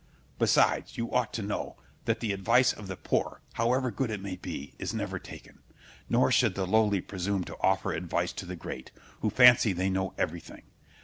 Besides, 0.39 0.97
you 0.97 1.11
ought 1.13 1.31
to 1.33 1.43
know, 1.43 1.75
that 2.05 2.21
the 2.21 2.33
advice 2.33 2.73
of 2.73 2.87
the 2.87 2.95
poor, 2.97 3.39
however 3.53 3.91
good 3.91 4.09
it 4.09 4.19
may 4.19 4.35
be, 4.35 4.73
is 4.79 4.95
never 4.95 5.19
taken; 5.19 5.59
nor 6.09 6.31
should 6.31 6.55
the 6.55 6.65
lowly 6.65 7.01
presume 7.01 7.43
to 7.43 7.57
offer 7.61 7.93
advice 7.93 8.33
to 8.33 8.47
the 8.47 8.55
great, 8.55 8.89
who 9.19 9.29
fancy 9.29 9.73
they 9.73 9.91
know 9.91 10.15
everything. 10.17 10.63